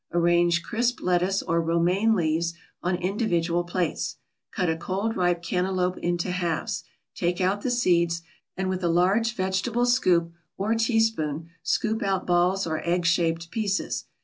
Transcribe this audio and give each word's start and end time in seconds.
Arrange 0.11 0.63
crisp 0.63 0.99
lettuce 0.99 1.43
or 1.43 1.61
Romaine 1.61 2.15
leaves 2.15 2.55
on 2.81 2.95
individual 2.95 3.63
plates. 3.63 4.17
Cut 4.51 4.67
a 4.67 4.75
cold 4.75 5.15
ripe 5.15 5.43
cantaloupe 5.43 5.99
into 5.99 6.31
halves, 6.31 6.83
take 7.13 7.39
out 7.39 7.61
the 7.61 7.69
seeds, 7.69 8.23
and 8.57 8.67
with 8.67 8.83
a 8.83 8.89
large 8.89 9.35
vegetable 9.35 9.85
scoop 9.85 10.33
or 10.57 10.73
teaspoon 10.73 11.51
scoop 11.61 12.01
out 12.01 12.25
balls 12.25 12.65
or 12.65 12.79
egg 12.83 13.05
shaped 13.05 13.51
pieces. 13.51 14.05